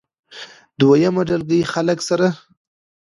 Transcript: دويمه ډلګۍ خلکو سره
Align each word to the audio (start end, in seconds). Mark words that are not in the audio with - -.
دويمه 0.79 1.21
ډلګۍ 1.27 1.61
خلکو 1.73 2.03
سره 2.09 2.27